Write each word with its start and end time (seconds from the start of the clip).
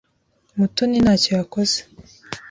Mutoni 0.57 0.97
ntacyo 1.03 1.31
yakoze. 1.39 1.79